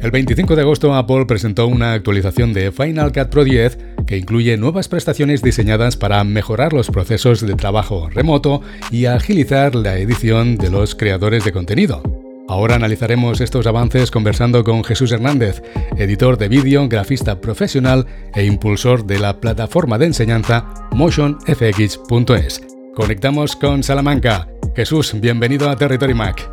El 0.00 0.10
25 0.10 0.56
de 0.56 0.62
agosto 0.62 0.94
Apple 0.94 1.26
presentó 1.26 1.66
una 1.66 1.92
actualización 1.92 2.54
de 2.54 2.72
Final 2.72 3.12
Cut 3.12 3.28
Pro 3.28 3.44
10 3.44 3.78
que 4.06 4.16
incluye 4.16 4.56
nuevas 4.56 4.88
prestaciones 4.88 5.42
diseñadas 5.42 5.98
para 5.98 6.24
mejorar 6.24 6.72
los 6.72 6.88
procesos 6.88 7.42
de 7.42 7.54
trabajo 7.54 8.08
remoto 8.08 8.62
y 8.90 9.04
agilizar 9.04 9.74
la 9.74 9.98
edición 9.98 10.56
de 10.56 10.70
los 10.70 10.94
creadores 10.94 11.44
de 11.44 11.52
contenido. 11.52 12.02
Ahora 12.48 12.76
analizaremos 12.76 13.42
estos 13.42 13.66
avances 13.66 14.10
conversando 14.10 14.64
con 14.64 14.84
Jesús 14.84 15.12
Hernández, 15.12 15.62
editor 15.98 16.38
de 16.38 16.48
vídeo, 16.48 16.88
grafista 16.88 17.38
profesional 17.42 18.06
e 18.34 18.44
impulsor 18.46 19.04
de 19.04 19.18
la 19.18 19.38
plataforma 19.38 19.98
de 19.98 20.06
enseñanza 20.06 20.64
motionfx.es. 20.92 22.62
Conectamos 22.94 23.54
con 23.54 23.82
Salamanca. 23.82 24.48
Jesús, 24.74 25.12
bienvenido 25.20 25.68
a 25.68 25.76
Territory 25.76 26.14
Mac. 26.14 26.50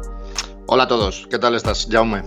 Hola 0.68 0.84
a 0.84 0.88
todos, 0.90 1.28
¿qué 1.32 1.40
tal 1.40 1.56
estás, 1.56 1.88
Jaume? 1.90 2.24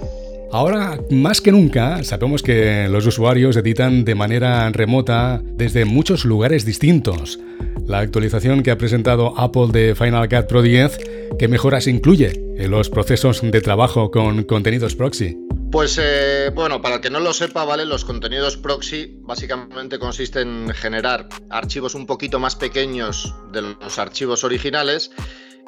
Ahora, 0.53 0.99
más 1.11 1.41
que 1.41 1.53
nunca, 1.53 2.03
sabemos 2.03 2.43
que 2.43 2.89
los 2.89 3.07
usuarios 3.07 3.57
editan 3.57 4.05
de 4.05 4.17
manera 4.17 4.69
remota 4.71 5.41
desde 5.45 5.85
muchos 5.85 6.25
lugares 6.25 6.65
distintos. 6.65 7.39
La 7.87 8.01
actualización 8.01 8.65
que 8.65 8.73
ha 8.73 8.79
presentado 8.79 9.39
Apple 9.39 9.69
de 9.73 9.95
Final 9.95 10.29
Cut 10.29 10.49
Pro 10.49 10.63
10, 10.63 10.99
¿qué 11.39 11.47
mejoras 11.47 11.87
incluye 11.87 12.33
en 12.57 12.71
los 12.71 12.91
procesos 12.91 13.43
de 13.43 13.61
trabajo 13.61 14.11
con 14.11 14.43
contenidos 14.43 14.97
proxy? 14.97 15.39
Pues 15.71 16.01
eh, 16.03 16.51
bueno, 16.53 16.83
para 16.83 16.97
el 16.97 17.01
que 17.01 17.11
no 17.11 17.21
lo 17.21 17.33
sepa, 17.33 17.65
¿vale? 17.65 17.85
Los 17.87 18.05
contenidos 18.05 18.57
proxy 18.57 19.19
básicamente 19.21 20.01
consisten 20.01 20.65
en 20.67 20.75
generar 20.75 21.29
archivos 21.49 21.95
un 21.95 22.07
poquito 22.07 22.41
más 22.41 22.57
pequeños 22.57 23.33
de 23.53 23.63
los 23.63 23.99
archivos 24.01 24.43
originales 24.43 25.13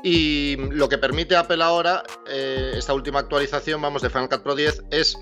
y 0.02 0.56
lo 0.56 0.88
que 0.88 0.98
permite 0.98 1.36
Apple 1.36 1.62
ahora, 1.62 2.02
eh, 2.28 2.72
esta 2.76 2.92
última 2.92 3.20
actualización, 3.20 3.80
vamos, 3.80 4.02
de 4.02 4.10
Final 4.10 4.28
Cut 4.28 4.42
Pro 4.42 4.54
10, 4.54 4.84
es 4.90 5.16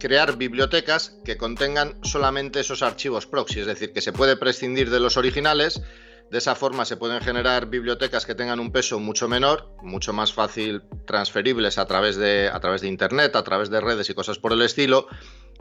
crear 0.00 0.36
bibliotecas 0.36 1.16
que 1.24 1.36
contengan 1.36 1.94
solamente 2.02 2.60
esos 2.60 2.82
archivos 2.82 3.26
proxy, 3.26 3.60
es 3.60 3.66
decir, 3.66 3.92
que 3.92 4.00
se 4.00 4.12
puede 4.12 4.36
prescindir 4.36 4.90
de 4.90 5.00
los 5.00 5.16
originales. 5.16 5.80
De 6.30 6.38
esa 6.38 6.54
forma 6.54 6.84
se 6.84 6.96
pueden 6.96 7.20
generar 7.20 7.66
bibliotecas 7.66 8.26
que 8.26 8.34
tengan 8.34 8.58
un 8.58 8.72
peso 8.72 8.98
mucho 8.98 9.28
menor, 9.28 9.68
mucho 9.82 10.12
más 10.12 10.32
fácil 10.32 10.82
transferibles 11.06 11.78
a 11.78 11.86
través 11.86 12.16
de, 12.16 12.48
a 12.52 12.58
través 12.60 12.80
de 12.80 12.88
Internet, 12.88 13.36
a 13.36 13.44
través 13.44 13.70
de 13.70 13.80
redes 13.80 14.10
y 14.10 14.14
cosas 14.14 14.38
por 14.38 14.52
el 14.52 14.62
estilo. 14.62 15.06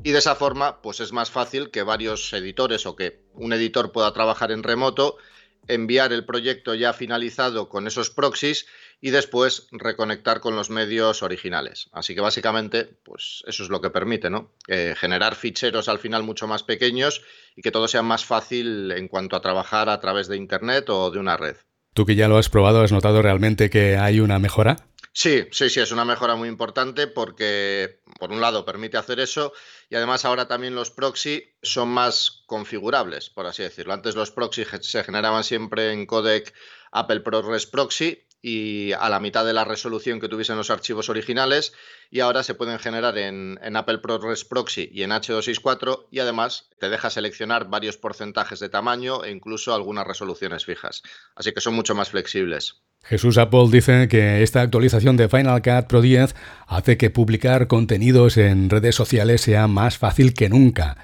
Y 0.04 0.12
de 0.12 0.20
esa 0.20 0.36
forma, 0.36 0.82
pues 0.82 1.00
es 1.00 1.12
más 1.12 1.30
fácil 1.30 1.70
que 1.70 1.84
varios 1.84 2.34
editores 2.34 2.86
o 2.86 2.96
que 2.96 3.22
un 3.34 3.54
editor 3.54 3.92
pueda 3.92 4.14
trabajar 4.14 4.52
en 4.52 4.64
remoto 4.64 5.18
enviar 5.68 6.14
el 6.14 6.26
proyecto 6.26 6.74
ya 6.74 6.94
finalizado 6.94 7.70
con 7.70 7.88
esos 7.88 8.10
proxies 8.10 8.66
y 9.02 9.10
después 9.10 9.68
reconectar 9.72 10.40
con 10.40 10.56
los 10.56 10.70
medios 10.70 11.24
originales. 11.24 11.90
Así 11.92 12.16
que 12.16 12.22
básicamente, 12.22 12.86
pues 13.04 13.44
eso 13.48 13.64
es 13.64 13.70
lo 13.70 13.82
que 13.82 13.90
permite, 13.90 14.30
¿no? 14.30 14.52
Eh, 14.68 14.96
generar 14.98 15.36
ficheros 15.36 15.90
al 15.90 16.00
final 16.00 16.24
mucho 16.24 16.48
más 16.48 16.64
pequeños 16.64 17.22
y 17.56 17.62
que 17.62 17.72
todo 17.72 17.88
sea 17.88 18.02
más 18.02 18.26
fácil 18.26 18.92
en 18.92 19.08
cuanto 19.08 19.36
a 19.36 19.42
trabajar 19.42 19.90
a 19.90 20.00
través 20.00 20.28
de 20.28 20.38
Internet 20.38 20.90
o 20.90 21.12
de 21.12 21.20
una 21.20 21.38
red. 21.38 21.58
Tú 21.94 22.06
que 22.06 22.16
ya 22.16 22.28
lo 22.28 22.38
has 22.38 22.50
probado, 22.50 22.82
¿has 22.82 22.92
notado 22.92 23.22
realmente 23.22 23.70
que 23.70 23.98
hay 23.98 24.20
una 24.20 24.40
mejora? 24.40 24.78
Sí, 25.16 25.46
sí, 25.52 25.70
sí, 25.70 25.80
es 25.80 25.92
una 25.92 26.06
mejora 26.06 26.36
muy 26.36 26.50
importante 26.50 27.06
porque, 27.06 28.02
por 28.20 28.32
un 28.32 28.42
lado, 28.42 28.66
permite 28.66 28.98
hacer 28.98 29.20
eso 29.20 29.54
y 29.88 29.96
además 29.96 30.26
ahora 30.26 30.48
también 30.48 30.74
los 30.74 30.90
proxy 30.90 31.54
son 31.62 31.90
más 31.90 32.44
configurables, 32.48 33.30
por 33.30 33.46
así 33.46 33.62
decirlo. 33.62 33.94
Antes 33.94 34.16
los 34.16 34.32
proxy 34.32 34.66
se 34.82 35.04
generaban 35.04 35.44
siempre 35.44 35.92
en 35.92 36.08
codec 36.08 36.52
Apple 36.92 37.20
ProRes 37.20 37.68
Proxy 37.68 38.26
y 38.42 38.92
a 38.94 39.08
la 39.08 39.20
mitad 39.20 39.46
de 39.46 39.54
la 39.54 39.64
resolución 39.64 40.20
que 40.20 40.30
tuviesen 40.30 40.58
los 40.58 40.72
archivos 40.72 41.10
originales 41.10 41.74
y 42.10 42.20
ahora 42.20 42.42
se 42.42 42.56
pueden 42.56 42.80
generar 42.80 43.16
en, 43.20 43.60
Apple 43.78 44.00
ProRes 44.00 44.46
Proxy 44.46 44.90
y 44.92 45.04
en 45.04 45.12
H264 45.12 46.08
y 46.10 46.20
además 46.20 46.70
te 46.80 46.90
deja 46.90 47.12
seleccionar 47.12 47.70
varios 47.70 47.98
porcentajes 47.98 48.60
de 48.60 48.70
tamaño 48.70 49.24
e 49.24 49.30
incluso 49.30 49.76
algunas 49.76 50.08
resoluciones 50.08 50.66
fijas. 50.66 51.04
Así 51.36 51.54
que 51.54 51.62
son 51.62 51.76
mucho 51.76 51.94
más 51.94 52.10
flexibles. 52.10 52.82
Jesús 53.04 53.38
Apple 53.38 53.68
dice 53.70 54.08
que 54.08 54.44
esta 54.44 54.62
actualización 54.62 55.18
de 55.18 55.28
Final 55.28 55.62
Cut 55.62 55.88
Pro 55.88 56.02
10 56.02 56.36
hace 56.68 56.98
que 56.98 57.10
publicar 57.10 57.68
contenidos 57.68 58.38
en 58.38 58.70
redes 58.70 58.96
sociales 58.96 59.42
sea 59.42 59.68
más 59.68 59.98
fácil 59.98 60.34
que 60.34 60.48
nunca. 60.48 60.98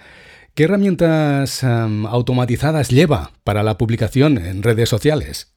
¿Qué 0.55 0.63
herramientas 0.63 1.63
automatizadas 1.63 2.89
lleva 2.89 3.31
para 3.43 3.63
la 3.63 3.77
publicación 3.77 4.37
en 4.37 4.63
redes 4.63 4.89
sociales? 4.89 5.53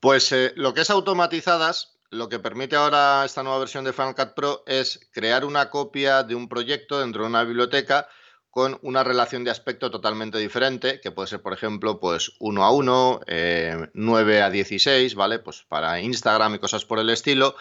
Pues 0.00 0.32
eh, 0.32 0.52
lo 0.56 0.74
que 0.74 0.80
es 0.80 0.90
automatizadas, 0.90 1.98
lo 2.10 2.28
que 2.28 2.40
permite 2.40 2.74
ahora 2.74 3.24
esta 3.24 3.42
nueva 3.42 3.60
versión 3.60 3.84
de 3.84 3.92
Final 3.92 4.14
Cut 4.16 4.34
Pro 4.34 4.64
es 4.66 5.08
crear 5.12 5.44
una 5.44 5.70
copia 5.70 6.24
de 6.24 6.34
un 6.34 6.48
proyecto 6.48 7.00
dentro 7.00 7.22
de 7.22 7.28
una 7.28 7.44
biblioteca 7.44 8.08
con 8.50 8.78
una 8.82 9.04
relación 9.04 9.44
de 9.44 9.50
aspecto 9.50 9.90
totalmente 9.90 10.38
diferente, 10.38 11.00
que 11.00 11.12
puede 11.12 11.28
ser, 11.28 11.40
por 11.40 11.52
ejemplo, 11.52 12.00
pues 12.00 12.32
1 12.40 12.64
a 12.64 12.72
1, 12.72 13.20
9 13.94 14.36
eh, 14.36 14.42
a 14.42 14.50
16, 14.50 15.14
¿vale? 15.14 15.38
Pues 15.38 15.64
para 15.68 16.00
Instagram 16.00 16.56
y 16.56 16.58
cosas 16.58 16.84
por 16.84 16.98
el 16.98 17.10
estilo. 17.10 17.54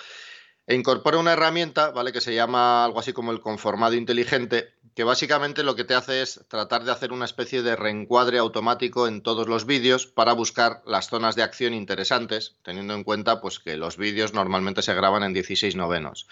E 0.65 0.75
incorpora 0.75 1.17
una 1.17 1.33
herramienta, 1.33 1.89
¿vale? 1.91 2.11
Que 2.11 2.21
se 2.21 2.35
llama 2.35 2.85
algo 2.85 2.99
así 2.99 3.13
como 3.13 3.31
el 3.31 3.39
conformado 3.39 3.95
inteligente, 3.95 4.73
que 4.95 5.03
básicamente 5.03 5.63
lo 5.63 5.75
que 5.75 5.83
te 5.83 5.95
hace 5.95 6.21
es 6.21 6.41
tratar 6.47 6.83
de 6.83 6.91
hacer 6.91 7.11
una 7.11 7.25
especie 7.25 7.61
de 7.61 7.75
reencuadre 7.75 8.37
automático 8.37 9.07
en 9.07 9.21
todos 9.21 9.47
los 9.47 9.65
vídeos 9.65 10.05
para 10.05 10.33
buscar 10.33 10.81
las 10.85 11.09
zonas 11.09 11.35
de 11.35 11.43
acción 11.43 11.73
interesantes, 11.73 12.55
teniendo 12.63 12.93
en 12.93 13.03
cuenta 13.03 13.41
pues, 13.41 13.59
que 13.59 13.77
los 13.77 13.97
vídeos 13.97 14.33
normalmente 14.33 14.81
se 14.81 14.93
graban 14.93 15.23
en 15.23 15.33
16 15.33 15.75
novenos. 15.75 16.27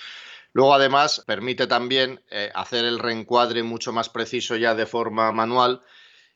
Luego, 0.53 0.73
además, 0.73 1.23
permite 1.25 1.67
también 1.67 2.23
eh, 2.29 2.51
hacer 2.55 2.85
el 2.85 2.99
reencuadre 2.99 3.63
mucho 3.63 3.93
más 3.93 4.09
preciso 4.09 4.55
ya 4.55 4.75
de 4.75 4.85
forma 4.85 5.31
manual 5.31 5.81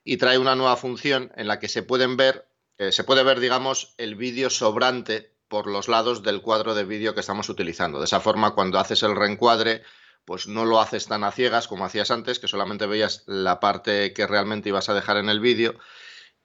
y 0.04 0.18
trae 0.18 0.38
una 0.38 0.56
nueva 0.56 0.78
función 0.78 1.32
en 1.36 1.48
la 1.48 1.60
que 1.60 1.70
se 1.70 1.84
pueden 1.84 2.18
ver, 2.18 2.48
eh, 2.78 2.92
se 2.92 3.04
puede 3.04 3.24
ver, 3.24 3.40
digamos, 3.40 3.94
el 3.98 4.16
vídeo 4.16 4.50
sobrante 4.50 5.34
por 5.48 5.68
los 5.68 5.88
lados 5.88 6.24
del 6.24 6.42
cuadro 6.42 6.76
de 6.76 6.86
vídeo 6.86 7.14
que 7.14 7.20
estamos 7.20 7.50
utilizando. 7.50 8.00
De 8.00 8.06
esa 8.06 8.22
forma, 8.22 8.56
cuando 8.56 8.80
haces 8.80 9.04
el 9.04 9.16
reencuadre, 9.16 9.84
pues 10.26 10.48
no 10.48 10.66
lo 10.66 10.80
haces 10.80 11.08
tan 11.08 11.24
a 11.24 11.32
ciegas 11.32 11.68
como 11.68 11.86
hacías 11.86 12.12
antes, 12.12 12.40
que 12.40 12.48
solamente 12.48 12.86
veías 12.86 13.24
la 13.28 13.60
parte 13.60 14.14
que 14.14 14.28
realmente 14.28 14.70
ibas 14.70 14.90
a 14.90 14.94
dejar 14.94 15.18
en 15.18 15.30
el 15.30 15.40
vídeo, 15.40 15.76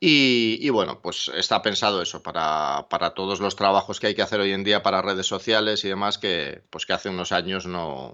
y, 0.09 0.69
bueno, 0.71 1.01
pues 1.03 1.33
está 1.35 1.63
pensado 1.63 2.01
eso 2.01 2.23
para, 2.23 2.87
todos 3.17 3.41
los 3.41 3.57
trabajos 3.57 3.99
que 3.99 4.07
hay 4.07 4.15
que 4.15 4.23
hacer 4.23 4.39
hoy 4.39 4.53
en 4.53 4.63
día 4.63 4.83
para 4.83 5.03
redes 5.03 5.27
sociales 5.27 5.85
y 5.85 5.89
demás 5.89 6.17
que, 6.19 6.63
pues 6.71 6.87
que 6.87 6.93
hace 6.93 7.09
unos 7.09 7.33
años 7.33 7.67
no, 7.67 8.13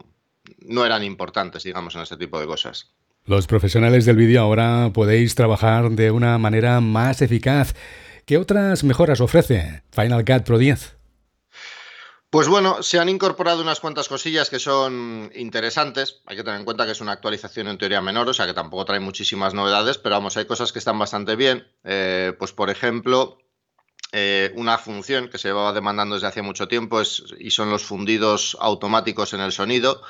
no 0.67 0.87
eran 0.87 1.05
importantes, 1.05 1.65
digamos, 1.65 1.95
en 1.95 2.01
este 2.01 2.17
tipo 2.17 2.41
de 2.41 2.47
cosas. 2.47 2.91
Los 3.27 3.47
profesionales 3.47 4.07
del 4.07 4.17
vídeo 4.17 4.41
ahora 4.41 4.91
podéis 4.95 5.35
trabajar 5.35 5.91
de 5.91 6.11
una 6.11 6.39
manera 6.39 6.81
más 6.81 7.21
eficaz. 7.21 7.75
¿Qué 8.25 8.39
otras 8.39 8.85
mejoras 8.85 9.21
ofrece 9.21 9.83
Final 9.91 10.25
Cut 10.25 10.45
Pro 10.45 10.57
10? 10.57 11.02
Pues 12.33 12.49
bueno, 12.49 12.83
se 12.83 12.99
han 12.99 13.11
incorporado 13.11 13.61
unas 13.61 13.79
cuantas 13.79 14.09
cosillas 14.09 14.49
que 14.49 14.59
son 14.59 15.31
interesantes. 15.35 16.23
Hay 16.25 16.35
que 16.35 16.43
tener 16.43 16.59
en 16.61 16.65
cuenta 16.65 16.87
que 16.87 16.93
es 16.93 17.03
una 17.03 17.13
actualización 17.13 17.69
en 17.69 17.77
teoría 17.77 18.01
menor, 18.01 18.27
o 18.27 18.33
sea 18.33 18.47
que 18.47 18.55
tampoco 18.55 18.87
trae 18.87 19.01
muchísimas 19.01 19.53
novedades, 19.53 19.99
pero 19.99 20.15
vamos, 20.15 20.39
hay 20.39 20.47
cosas 20.47 20.73
que 20.73 20.79
están 20.79 20.99
bastante 20.99 21.37
bien. 21.37 21.69
Eh, 21.85 22.33
pues 22.39 22.53
por 22.55 22.71
ejemplo, 22.71 23.37
eh, 24.13 24.51
una 24.57 24.79
función 24.79 25.29
que 25.29 25.37
se 25.37 25.49
llevaba 25.49 25.75
demandando 25.75 26.15
desde 26.15 26.27
hace 26.27 26.41
mucho 26.41 26.69
tiempo 26.69 27.03
es, 27.03 27.23
y 27.39 27.51
son 27.51 27.69
los 27.69 27.85
fundidos 27.85 28.57
automáticos 28.61 29.35
en 29.35 29.41
el 29.41 29.53
sonido. 29.53 30.01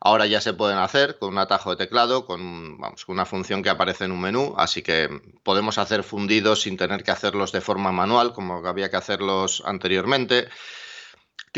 Ahora 0.00 0.26
ya 0.26 0.40
se 0.40 0.54
pueden 0.54 0.78
hacer 0.78 1.16
con 1.20 1.28
un 1.28 1.38
atajo 1.38 1.70
de 1.70 1.76
teclado, 1.76 2.26
con, 2.26 2.76
vamos, 2.78 3.04
con 3.04 3.14
una 3.14 3.24
función 3.24 3.62
que 3.62 3.70
aparece 3.70 4.06
en 4.06 4.10
un 4.10 4.20
menú, 4.20 4.56
así 4.58 4.82
que 4.82 5.08
podemos 5.44 5.78
hacer 5.78 6.02
fundidos 6.02 6.62
sin 6.62 6.76
tener 6.76 7.04
que 7.04 7.12
hacerlos 7.12 7.52
de 7.52 7.60
forma 7.60 7.92
manual, 7.92 8.32
como 8.32 8.66
había 8.66 8.90
que 8.90 8.96
hacerlos 8.96 9.62
anteriormente. 9.64 10.48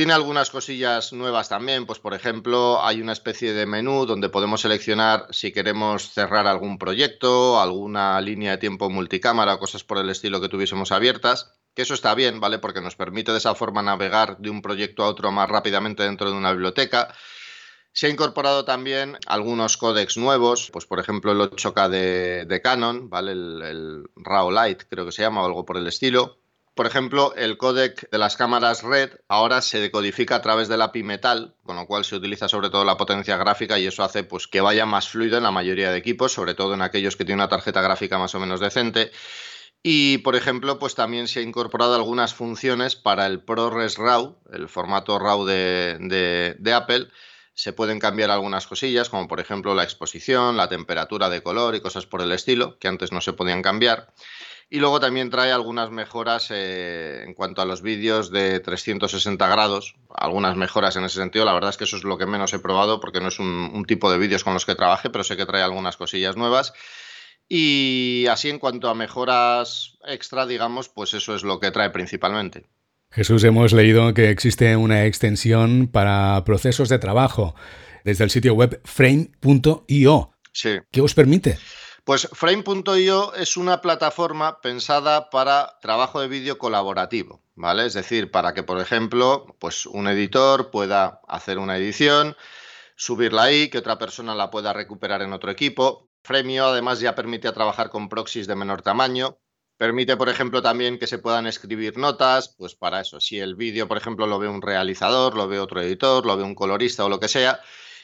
Tiene 0.00 0.14
algunas 0.14 0.48
cosillas 0.48 1.12
nuevas 1.12 1.50
también, 1.50 1.84
pues 1.84 1.98
por 1.98 2.14
ejemplo 2.14 2.82
hay 2.82 3.02
una 3.02 3.12
especie 3.12 3.52
de 3.52 3.66
menú 3.66 4.06
donde 4.06 4.30
podemos 4.30 4.62
seleccionar 4.62 5.26
si 5.28 5.52
queremos 5.52 6.14
cerrar 6.14 6.46
algún 6.46 6.78
proyecto, 6.78 7.60
alguna 7.60 8.18
línea 8.22 8.52
de 8.52 8.56
tiempo 8.56 8.88
multicámara 8.88 9.58
cosas 9.58 9.84
por 9.84 9.98
el 9.98 10.08
estilo 10.08 10.40
que 10.40 10.48
tuviésemos 10.48 10.90
abiertas, 10.90 11.52
que 11.74 11.82
eso 11.82 11.92
está 11.92 12.14
bien, 12.14 12.40
¿vale? 12.40 12.58
Porque 12.58 12.80
nos 12.80 12.96
permite 12.96 13.32
de 13.32 13.36
esa 13.36 13.54
forma 13.54 13.82
navegar 13.82 14.38
de 14.38 14.48
un 14.48 14.62
proyecto 14.62 15.04
a 15.04 15.08
otro 15.08 15.32
más 15.32 15.50
rápidamente 15.50 16.02
dentro 16.02 16.30
de 16.30 16.36
una 16.38 16.52
biblioteca. 16.52 17.14
Se 17.92 18.06
ha 18.06 18.08
incorporado 18.08 18.64
también 18.64 19.18
algunos 19.26 19.76
códecs 19.76 20.16
nuevos, 20.16 20.70
pues 20.72 20.86
por 20.86 20.98
ejemplo 20.98 21.32
el 21.32 21.40
8K 21.40 22.46
de, 22.46 22.60
Canon, 22.62 23.10
¿vale? 23.10 23.32
El, 23.32 23.60
el 23.60 24.04
RAW 24.16 24.50
Light 24.50 24.84
creo 24.88 25.04
que 25.04 25.12
se 25.12 25.20
llama 25.20 25.42
o 25.42 25.44
algo 25.44 25.66
por 25.66 25.76
el 25.76 25.86
estilo 25.86 26.40
por 26.74 26.86
ejemplo, 26.86 27.34
el 27.34 27.58
códec 27.58 28.08
de 28.10 28.18
las 28.18 28.36
cámaras 28.36 28.82
RED 28.82 29.10
ahora 29.28 29.60
se 29.60 29.80
decodifica 29.80 30.36
a 30.36 30.42
través 30.42 30.68
del 30.68 30.82
API 30.82 31.02
Metal, 31.02 31.54
con 31.62 31.76
lo 31.76 31.86
cual 31.86 32.04
se 32.04 32.16
utiliza 32.16 32.48
sobre 32.48 32.70
todo 32.70 32.84
la 32.84 32.96
potencia 32.96 33.36
gráfica 33.36 33.78
y 33.78 33.86
eso 33.86 34.02
hace 34.02 34.24
pues, 34.24 34.46
que 34.46 34.60
vaya 34.60 34.86
más 34.86 35.08
fluido 35.08 35.36
en 35.36 35.42
la 35.44 35.50
mayoría 35.50 35.90
de 35.90 35.98
equipos, 35.98 36.32
sobre 36.32 36.54
todo 36.54 36.74
en 36.74 36.82
aquellos 36.82 37.16
que 37.16 37.24
tienen 37.24 37.40
una 37.40 37.48
tarjeta 37.48 37.82
gráfica 37.82 38.18
más 38.18 38.34
o 38.34 38.40
menos 38.40 38.60
decente. 38.60 39.10
Y, 39.82 40.18
por 40.18 40.36
ejemplo, 40.36 40.78
pues 40.78 40.94
también 40.94 41.26
se 41.26 41.40
ha 41.40 41.42
incorporado 41.42 41.94
algunas 41.94 42.34
funciones 42.34 42.96
para 42.96 43.26
el 43.26 43.42
ProRes 43.42 43.96
RAW, 43.96 44.38
el 44.52 44.68
formato 44.68 45.18
RAW 45.18 45.44
de 45.46 46.72
Apple, 46.74 47.08
se 47.60 47.74
pueden 47.74 47.98
cambiar 47.98 48.30
algunas 48.30 48.66
cosillas, 48.66 49.10
como 49.10 49.28
por 49.28 49.38
ejemplo 49.38 49.74
la 49.74 49.84
exposición, 49.84 50.56
la 50.56 50.70
temperatura 50.70 51.28
de 51.28 51.42
color 51.42 51.74
y 51.74 51.80
cosas 51.80 52.06
por 52.06 52.22
el 52.22 52.32
estilo, 52.32 52.78
que 52.78 52.88
antes 52.88 53.12
no 53.12 53.20
se 53.20 53.34
podían 53.34 53.60
cambiar. 53.60 54.14
Y 54.72 54.78
luego 54.78 55.00
también 55.00 55.30
trae 55.30 55.50
algunas 55.50 55.90
mejoras 55.90 56.46
eh, 56.50 57.24
en 57.26 57.34
cuanto 57.34 57.60
a 57.60 57.64
los 57.64 57.82
vídeos 57.82 58.30
de 58.30 58.60
360 58.60 59.48
grados, 59.48 59.96
algunas 60.14 60.56
mejoras 60.56 60.94
en 60.94 61.02
ese 61.02 61.18
sentido. 61.18 61.44
La 61.44 61.52
verdad 61.52 61.70
es 61.70 61.76
que 61.76 61.84
eso 61.84 61.96
es 61.96 62.04
lo 62.04 62.16
que 62.16 62.26
menos 62.26 62.54
he 62.54 62.60
probado 62.60 63.00
porque 63.00 63.20
no 63.20 63.26
es 63.26 63.40
un, 63.40 63.84
tipo 63.88 64.12
de 64.12 64.18
vídeos 64.18 64.44
con 64.44 64.54
los 64.54 64.64
que 64.64 64.76
trabaje, 64.76 65.10
pero 65.10 65.24
sé 65.24 65.36
que 65.36 65.44
trae 65.44 65.62
algunas 65.62 65.96
cosillas 65.96 66.36
nuevas. 66.36 66.72
Y 67.48 68.26
así 68.30 68.48
en 68.48 68.60
cuanto 68.60 68.88
a 68.88 68.94
mejoras 68.94 69.98
extra, 70.06 70.46
digamos, 70.46 70.88
pues 70.88 71.14
eso 71.14 71.34
es 71.34 71.42
lo 71.42 71.58
que 71.58 71.72
trae 71.72 71.90
principalmente. 71.90 72.68
Jesús, 73.10 73.42
hemos 73.42 73.72
leído 73.72 74.14
que 74.14 74.30
existe 74.30 74.76
una 74.76 75.04
extensión 75.04 75.88
para 75.88 76.44
procesos 76.44 76.88
de 76.88 77.00
trabajo 77.00 77.56
desde 78.04 78.22
el 78.22 78.30
sitio 78.30 78.54
web 78.54 78.80
frame.io. 78.84 80.30
Sí. 80.52 80.78
¿Qué 80.92 81.00
os 81.00 81.14
permite? 81.14 81.58
Pues 82.04 82.28
Frame.io 82.32 83.34
es 83.34 83.56
una 83.56 83.80
plataforma 83.80 84.60
pensada 84.60 85.30
para 85.30 85.78
trabajo 85.80 86.20
de 86.20 86.28
vídeo 86.28 86.58
colaborativo, 86.58 87.42
¿vale? 87.54 87.86
Es 87.86 87.94
decir, 87.94 88.30
para 88.30 88.54
que, 88.54 88.62
por 88.62 88.80
ejemplo, 88.80 89.56
pues 89.58 89.86
un 89.86 90.08
editor 90.08 90.70
pueda 90.70 91.20
hacer 91.28 91.58
una 91.58 91.76
edición, 91.76 92.36
subirla 92.96 93.44
ahí, 93.44 93.68
que 93.70 93.78
otra 93.78 93.98
persona 93.98 94.34
la 94.34 94.50
pueda 94.50 94.72
recuperar 94.72 95.22
en 95.22 95.32
otro 95.32 95.50
equipo. 95.50 96.08
Frame.io 96.22 96.66
además 96.66 97.00
ya 97.00 97.14
permite 97.14 97.50
trabajar 97.52 97.90
con 97.90 98.08
proxies 98.08 98.46
de 98.46 98.56
menor 98.56 98.82
tamaño, 98.82 99.38
Permite, 99.80 100.18
por 100.18 100.28
ejemplo, 100.28 100.60
también 100.60 100.98
que 100.98 101.06
se 101.06 101.16
puedan 101.16 101.46
escribir 101.46 101.96
notas, 101.96 102.54
pues 102.58 102.74
para 102.74 103.00
eso, 103.00 103.18
si 103.18 103.38
el 103.38 103.54
vídeo, 103.54 103.88
por 103.88 103.96
ejemplo, 103.96 104.26
lo 104.26 104.38
ve 104.38 104.46
un 104.46 104.60
realizador, 104.60 105.34
lo 105.34 105.48
ve 105.48 105.58
otro 105.58 105.80
editor, 105.80 106.26
lo 106.26 106.36
ve 106.36 106.42
un 106.42 106.54
colorista 106.54 107.06
o 107.06 107.08
lo 107.08 107.18
que 107.18 107.28
sea, 107.28 107.60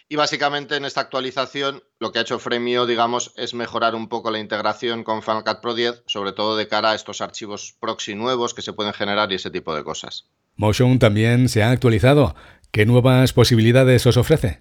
y 0.08 0.16
básicamente 0.16 0.76
en 0.76 0.84
esta 0.84 1.00
actualización 1.00 1.82
lo 1.98 2.12
que 2.12 2.18
ha 2.18 2.22
hecho 2.22 2.38
Fremio, 2.38 2.86
digamos, 2.86 3.32
es 3.36 3.54
mejorar 3.54 3.94
un 3.94 4.08
poco 4.08 4.30
la 4.30 4.38
integración 4.38 5.02
con 5.02 5.22
Final 5.22 5.44
Cut 5.44 5.60
Pro 5.60 5.74
10, 5.74 6.04
sobre 6.06 6.32
todo 6.32 6.56
de 6.56 6.68
cara 6.68 6.92
a 6.92 6.94
estos 6.94 7.20
archivos 7.20 7.74
proxy 7.80 8.14
nuevos 8.14 8.54
que 8.54 8.62
se 8.62 8.72
pueden 8.72 8.92
generar 8.92 9.32
y 9.32 9.36
ese 9.36 9.50
tipo 9.50 9.74
de 9.74 9.82
cosas. 9.82 10.26
Motion 10.54 10.98
también 10.98 11.48
se 11.48 11.62
ha 11.62 11.70
actualizado. 11.70 12.34
¿Qué 12.70 12.86
nuevas 12.86 13.32
posibilidades 13.32 14.06
os 14.06 14.16
ofrece? 14.16 14.60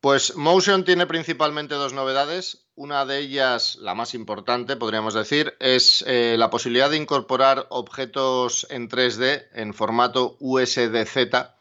Pues 0.00 0.36
Motion 0.36 0.84
tiene 0.84 1.06
principalmente 1.06 1.74
dos 1.74 1.92
novedades. 1.92 2.68
Una 2.76 3.04
de 3.06 3.18
ellas, 3.18 3.76
la 3.80 3.94
más 3.94 4.14
importante, 4.14 4.76
podríamos 4.76 5.14
decir, 5.14 5.54
es 5.58 6.04
eh, 6.06 6.36
la 6.38 6.50
posibilidad 6.50 6.90
de 6.90 6.98
incorporar 6.98 7.66
objetos 7.70 8.66
en 8.70 8.88
3D 8.88 9.46
en 9.54 9.74
formato 9.74 10.36
USDZ 10.38 11.55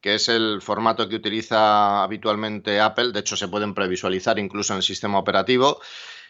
que 0.00 0.14
es 0.14 0.28
el 0.28 0.60
formato 0.62 1.08
que 1.08 1.16
utiliza 1.16 2.02
habitualmente 2.02 2.80
Apple. 2.80 3.12
De 3.12 3.20
hecho, 3.20 3.36
se 3.36 3.48
pueden 3.48 3.74
previsualizar 3.74 4.38
incluso 4.38 4.72
en 4.72 4.78
el 4.78 4.82
sistema 4.82 5.18
operativo. 5.18 5.80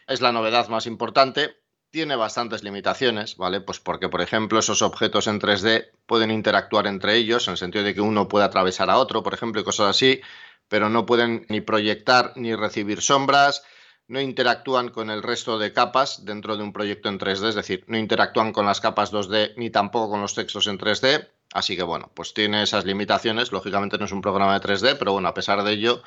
Es 0.06 0.20
la 0.20 0.32
novedad 0.32 0.68
más 0.68 0.86
importante. 0.86 1.56
Tiene 1.90 2.16
bastantes 2.16 2.62
limitaciones, 2.62 3.36
¿vale? 3.36 3.60
Pues 3.60 3.80
porque, 3.80 4.08
por 4.08 4.20
ejemplo, 4.20 4.58
esos 4.58 4.82
objetos 4.82 5.26
en 5.26 5.40
3D 5.40 5.90
pueden 6.06 6.30
interactuar 6.30 6.86
entre 6.86 7.16
ellos, 7.16 7.48
en 7.48 7.52
el 7.52 7.58
sentido 7.58 7.84
de 7.84 7.94
que 7.94 8.00
uno 8.00 8.28
puede 8.28 8.44
atravesar 8.44 8.90
a 8.90 8.98
otro, 8.98 9.22
por 9.22 9.32
ejemplo, 9.32 9.60
y 9.60 9.64
cosas 9.64 9.88
así, 9.90 10.20
pero 10.68 10.90
no 10.90 11.06
pueden 11.06 11.46
ni 11.48 11.62
proyectar 11.62 12.32
ni 12.36 12.54
recibir 12.54 13.00
sombras, 13.00 13.64
no 14.06 14.20
interactúan 14.20 14.88
con 14.88 15.10
el 15.10 15.22
resto 15.22 15.58
de 15.58 15.72
capas 15.72 16.24
dentro 16.24 16.56
de 16.56 16.62
un 16.62 16.72
proyecto 16.72 17.08
en 17.08 17.18
3D, 17.18 17.48
es 17.48 17.54
decir, 17.54 17.84
no 17.88 17.98
interactúan 17.98 18.52
con 18.52 18.66
las 18.66 18.80
capas 18.80 19.12
2D 19.12 19.54
ni 19.56 19.70
tampoco 19.70 20.10
con 20.10 20.20
los 20.20 20.34
textos 20.34 20.66
en 20.66 20.78
3D. 20.78 21.28
Así 21.52 21.76
que 21.76 21.82
bueno, 21.82 22.10
pues 22.14 22.34
tiene 22.34 22.62
esas 22.62 22.84
limitaciones. 22.84 23.52
Lógicamente 23.52 23.98
no 23.98 24.04
es 24.04 24.12
un 24.12 24.20
programa 24.20 24.58
de 24.58 24.66
3D, 24.66 24.96
pero 24.98 25.12
bueno, 25.12 25.28
a 25.28 25.34
pesar 25.34 25.62
de 25.62 25.72
ello, 25.72 26.02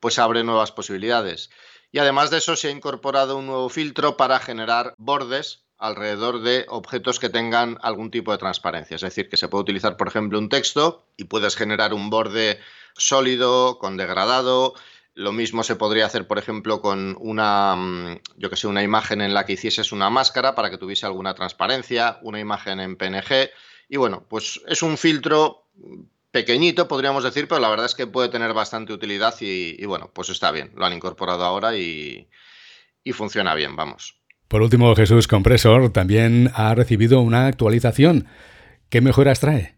pues 0.00 0.18
abre 0.18 0.44
nuevas 0.44 0.72
posibilidades. 0.72 1.50
Y 1.90 1.98
además 1.98 2.30
de 2.30 2.38
eso, 2.38 2.56
se 2.56 2.68
ha 2.68 2.72
incorporado 2.72 3.36
un 3.36 3.46
nuevo 3.46 3.68
filtro 3.68 4.16
para 4.16 4.40
generar 4.40 4.94
bordes 4.98 5.64
alrededor 5.78 6.40
de 6.42 6.66
objetos 6.68 7.18
que 7.18 7.28
tengan 7.28 7.78
algún 7.82 8.10
tipo 8.10 8.32
de 8.32 8.38
transparencia. 8.38 8.96
Es 8.96 9.02
decir, 9.02 9.28
que 9.28 9.36
se 9.36 9.48
puede 9.48 9.62
utilizar, 9.62 9.96
por 9.96 10.08
ejemplo, 10.08 10.38
un 10.38 10.48
texto 10.48 11.06
y 11.16 11.24
puedes 11.24 11.56
generar 11.56 11.94
un 11.94 12.10
borde 12.10 12.58
sólido, 12.96 13.78
con 13.78 13.96
degradado. 13.96 14.74
Lo 15.14 15.32
mismo 15.32 15.62
se 15.62 15.76
podría 15.76 16.06
hacer, 16.06 16.26
por 16.26 16.38
ejemplo, 16.38 16.80
con 16.80 17.16
una, 17.20 17.76
mm, 17.76 18.20
yo 18.36 18.50
que 18.50 18.56
sé, 18.56 18.66
una 18.66 18.82
imagen 18.82 19.20
en 19.20 19.34
la 19.34 19.46
que 19.46 19.52
hicieses 19.52 19.92
una 19.92 20.10
máscara 20.10 20.54
para 20.54 20.70
que 20.70 20.78
tuviese 20.78 21.06
alguna 21.06 21.34
transparencia, 21.34 22.18
una 22.22 22.40
imagen 22.40 22.80
en 22.80 22.96
PNG. 22.96 23.50
Y 23.88 23.96
bueno, 23.96 24.24
pues 24.28 24.60
es 24.66 24.82
un 24.82 24.96
filtro 24.96 25.64
pequeñito, 26.30 26.88
podríamos 26.88 27.22
decir, 27.22 27.46
pero 27.46 27.60
la 27.60 27.68
verdad 27.68 27.86
es 27.86 27.94
que 27.94 28.06
puede 28.06 28.28
tener 28.28 28.52
bastante 28.54 28.92
utilidad 28.92 29.34
y, 29.40 29.84
bueno, 29.86 30.10
pues 30.12 30.30
está 30.30 30.50
bien. 30.50 30.72
Lo 30.74 30.84
han 30.84 30.92
incorporado 30.92 31.44
ahora 31.44 31.76
y, 31.76 32.28
y 33.04 33.12
funciona 33.12 33.54
bien, 33.54 33.76
vamos. 33.76 34.18
Por 34.48 34.62
último, 34.62 34.94
Jesús 34.94 35.28
Compressor 35.28 35.92
también 35.92 36.50
ha 36.54 36.74
recibido 36.74 37.20
una 37.20 37.46
actualización. 37.46 38.26
¿Qué 38.88 39.00
mejoras 39.00 39.40
trae? 39.40 39.76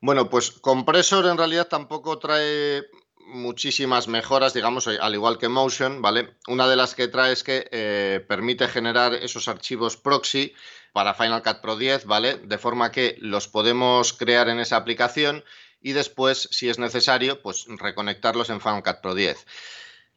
Bueno, 0.00 0.30
pues 0.30 0.50
Compressor 0.50 1.26
en 1.26 1.36
realidad 1.36 1.68
tampoco 1.68 2.18
trae 2.18 2.84
muchísimas 3.28 4.08
mejoras, 4.08 4.54
digamos, 4.54 4.88
al 4.88 5.14
igual 5.14 5.38
que 5.38 5.48
Motion, 5.48 6.02
¿vale? 6.02 6.34
Una 6.48 6.66
de 6.68 6.76
las 6.76 6.94
que 6.94 7.08
trae 7.08 7.32
es 7.32 7.44
que 7.44 7.68
eh, 7.70 8.24
permite 8.26 8.68
generar 8.68 9.14
esos 9.14 9.48
archivos 9.48 9.96
proxy 9.96 10.54
para 10.92 11.14
Final 11.14 11.42
Cut 11.42 11.60
Pro 11.60 11.76
10, 11.76 12.06
¿vale? 12.06 12.36
De 12.38 12.58
forma 12.58 12.90
que 12.90 13.16
los 13.20 13.48
podemos 13.48 14.12
crear 14.12 14.48
en 14.48 14.58
esa 14.58 14.76
aplicación 14.76 15.44
y 15.80 15.92
después, 15.92 16.48
si 16.50 16.68
es 16.68 16.78
necesario, 16.78 17.40
pues 17.42 17.66
reconectarlos 17.68 18.50
en 18.50 18.60
Final 18.60 18.82
Cut 18.82 19.00
Pro 19.00 19.14
10. 19.14 19.46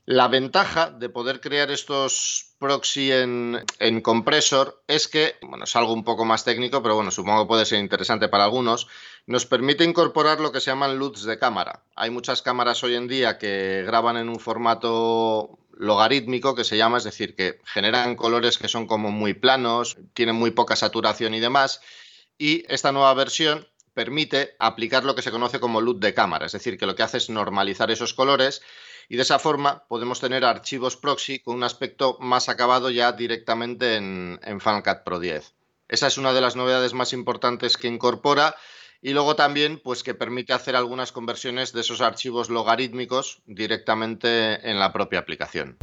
La 0.06 0.27
ventaja 0.27 0.89
de 0.89 1.09
poder 1.09 1.42
crear 1.42 1.69
estos 1.69 2.56
proxy 2.57 3.12
en, 3.12 4.01
compresor 4.01 4.83
es 4.88 5.07
que, 5.07 5.36
bueno, 5.42 5.65
es 5.65 5.75
algo 5.75 5.94
un 5.94 6.03
poco 6.03 6.25
más 6.25 6.44
técnico, 6.44 6.81
pero 6.81 6.95
bueno, 6.95 7.12
supongo 7.12 7.44
que 7.44 7.48
puede 7.48 7.65
ser 7.65 7.80
interesante 7.80 8.27
para 8.27 8.45
algunos, 8.45 8.88
nos 9.27 9.45
permite 9.45 9.83
incorporar 9.83 10.39
lo 10.39 10.51
que 10.51 10.59
se 10.59 10.71
llaman 10.71 10.98
LUTs 10.98 11.24
de 11.24 11.38
cámara. 11.38 11.83
Hay 11.95 12.09
muchas 12.09 12.42
cámaras 12.42 12.83
hoy 12.83 12.95
en 12.95 13.07
día 13.07 13.38
que 13.38 13.83
graban 13.86 14.18
en 14.18 14.30
un 14.30 14.39
formato 14.39 15.59
logarítmico 15.71 16.56
que 16.56 16.63
se 16.63 16.77
llama, 16.77 16.98
es 16.98 17.03
decir, 17.03 17.36
que 17.36 17.59
generan 17.65 18.15
colores 18.15 18.57
que 18.57 18.68
son 18.68 18.88
como 18.88 19.12
muy 19.12 19.33
planos, 19.33 19.98
tienen 20.13 20.36
muy 20.36 20.51
poca 20.51 20.75
saturación 20.75 21.33
y 21.36 21.39
demás. 21.39 21.81
Y 22.38 22.63
esta 22.74 22.92
nueva 22.92 23.13
versión 23.13 23.68
permite 23.94 24.56
aplicar 24.57 25.03
lo 25.03 25.15
que 25.15 25.21
se 25.21 25.31
conoce 25.31 25.59
como 25.59 25.81
LUT 25.81 26.00
de 26.00 26.13
cámara, 26.13 26.45
es 26.45 26.51
decir, 26.53 26.77
que 26.77 26.86
lo 26.86 26.95
que 26.95 27.03
hace 27.03 27.18
es 27.18 27.30
normalizar 27.30 27.92
esos 27.92 28.13
colores 28.13 28.62
y 29.12 29.18
de 29.18 29.24
esa 29.24 29.40
forma 29.40 29.84
podemos 29.90 30.22
tener 30.22 30.46
archivos 30.46 30.96
proxy 30.96 31.39
con 31.39 31.58
un 31.58 31.65
aspecto 31.65 32.18
más 32.22 32.48
acabado 32.48 32.89
ya 32.89 33.12
directamente 33.12 33.98
en, 33.98 34.39
en 34.41 34.62
Final 34.62 34.84
Cut 34.84 35.03
Pro 35.03 35.20
10. 35.20 35.53
Esa 35.89 36.08
es 36.08 36.18
una 36.18 36.32
de 36.32 36.39
las 36.39 36.56
novedades 36.56 36.94
más 36.94 37.12
importantes 37.12 37.75
que 37.75 37.89
incorpora 37.89 38.56
y 39.01 39.10
luego 39.10 39.36
también 39.36 39.82
pues 39.84 40.03
que 40.03 40.13
permite 40.13 40.53
hacer 40.53 40.77
algunas 40.77 41.12
conversiones 41.12 41.74
de 41.74 41.82
esos 41.82 42.00
archivos 42.00 42.50
logarítmicos 42.50 43.41
directamente 43.48 44.70
en 44.70 44.80
la 44.80 44.94
propia 44.94 45.20
aplicación. 45.20 45.75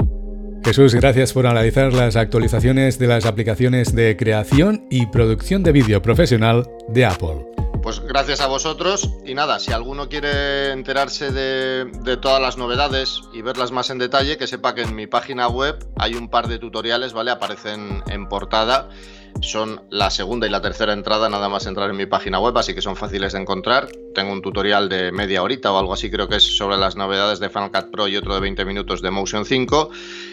Jesús, 0.65 0.95
gracias 0.95 1.31
por 1.31 1.45
analizar 1.45 1.93
las 1.93 2.15
actualizaciones 2.15 2.97
de 2.97 3.07
las 3.09 3.27
aplicaciones 3.27 3.93
de 3.93 4.17
creación 4.17 4.87
y 4.89 5.05
producción 5.05 5.61
de 5.61 5.71
vídeo 5.71 6.01
profesional 6.01 6.67
de 6.87 7.05
Apple. 7.05 7.58
Pues 7.81 8.01
gracias 8.01 8.41
a 8.41 8.47
vosotros 8.47 9.09
y 9.25 9.33
nada, 9.33 9.57
si 9.59 9.71
alguno 9.71 10.09
quiere 10.09 10.71
enterarse 10.71 11.31
de, 11.31 12.17
todas 12.17 12.41
las 12.41 12.57
novedades 12.57 13.21
y 13.33 13.41
verlas 13.41 13.71
más 13.71 13.89
en 13.89 13.97
detalle, 13.99 14.37
que 14.37 14.47
sepa 14.47 14.75
que 14.75 14.81
en 14.81 14.95
mi 14.95 15.07
página 15.07 15.47
web 15.47 15.79
hay 15.97 16.15
un 16.15 16.29
par 16.29 16.49
de 16.49 16.59
tutoriales, 16.59 17.13
¿vale? 17.13 17.31
Aparecen 17.31 18.03
en 18.07 18.27
portada 18.27 18.89
son 19.41 19.81
la 19.89 20.09
segunda 20.09 20.47
y 20.47 20.49
la 20.49 20.61
tercera 20.61 20.93
entrada, 20.93 21.29
nada 21.29 21.49
más 21.49 21.65
entrar 21.65 21.89
en 21.89 21.95
mi 21.95 22.05
página 22.05 22.39
web, 22.39 22.57
así 22.57 22.73
que 22.73 22.81
son 22.81 22.95
fáciles 22.95 23.33
de 23.33 23.39
encontrar. 23.39 23.89
Tengo 24.13 24.33
un 24.33 24.41
tutorial 24.41 24.89
de 24.89 25.11
media 25.11 25.43
horita 25.43 25.71
o 25.71 25.77
algo 25.77 25.93
así, 25.93 26.09
creo 26.09 26.27
que 26.27 26.37
es 26.37 26.43
sobre 26.43 26.77
las 26.77 26.95
novedades 26.95 27.39
de 27.39 27.49
Final 27.49 27.71
Cut 27.71 27.91
Pro 27.91 28.07
y 28.07 28.17
otro 28.17 28.33
de 28.33 28.41
20 28.41 28.65
minutos 28.65 29.01
de 29.01 29.11
Motion 29.11 29.45
5. 29.45 29.89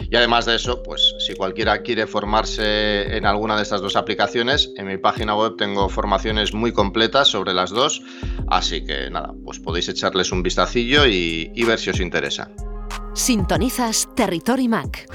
Y 0.09 0.15
además 0.15 0.45
de 0.45 0.55
eso, 0.55 0.83
pues 0.83 1.15
si 1.19 1.35
cualquiera 1.35 1.81
quiere 1.81 2.07
formarse 2.07 3.15
en 3.17 3.25
alguna 3.25 3.55
de 3.55 3.63
estas 3.63 3.81
dos 3.81 3.95
aplicaciones, 3.95 4.71
en 4.77 4.87
mi 4.87 4.97
página 4.97 5.35
web 5.35 5.55
tengo 5.57 5.89
formaciones 5.89 6.53
muy 6.53 6.73
completas 6.73 7.27
sobre 7.29 7.53
las 7.53 7.71
dos. 7.71 8.01
Así 8.47 8.83
que 8.83 9.09
nada, 9.09 9.33
pues 9.43 9.59
podéis 9.59 9.89
echarles 9.89 10.31
un 10.31 10.43
vistacillo 10.43 11.05
y, 11.05 11.51
y 11.53 11.63
ver 11.63 11.79
si 11.79 11.89
os 11.89 11.99
interesa. 11.99 12.49
Sintonizas 13.13 14.07
Territory 14.15 14.67
Mac. 14.67 15.07